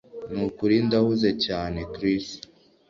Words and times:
Nukuri 0.31 0.75
ndahuze 0.87 1.29
cyane 1.45 1.79
Chris 1.93 2.27